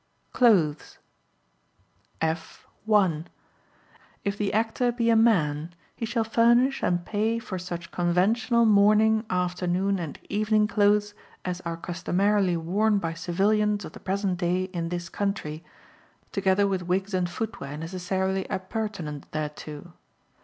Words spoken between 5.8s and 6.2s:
he